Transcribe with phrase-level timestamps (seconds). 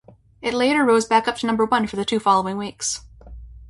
[0.41, 3.01] It later rose back up to number one for the two following weeks.